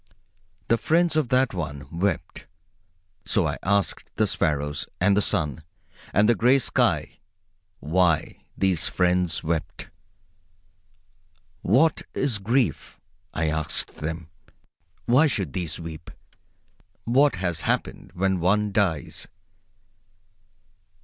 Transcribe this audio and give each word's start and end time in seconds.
The 0.67 0.79
friends 0.79 1.15
of 1.15 1.27
that 1.27 1.53
one 1.53 1.85
wept. 1.91 2.47
So 3.23 3.45
I 3.45 3.59
asked 3.61 4.09
the 4.15 4.25
sparrows, 4.25 4.87
and 4.99 5.15
the 5.15 5.21
sun, 5.21 5.61
and 6.11 6.27
the 6.27 6.33
gray 6.33 6.57
sky 6.57 7.19
why 7.81 8.43
these 8.57 8.87
friends 8.87 9.43
wept. 9.43 9.89
What 11.61 12.01
is 12.15 12.39
grief? 12.39 12.99
I 13.31 13.49
asked 13.49 13.91
of 13.91 13.97
them. 13.97 14.29
Why 15.05 15.27
should 15.27 15.53
these 15.53 15.79
weep? 15.79 16.09
What 17.03 17.35
has 17.35 17.61
happened 17.61 18.11
when 18.15 18.39
one 18.39 18.71
dies? 18.71 19.27